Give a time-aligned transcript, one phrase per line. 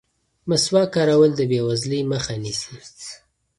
[0.49, 2.75] مسواک کارول د بې وزلۍ مخه نیسي.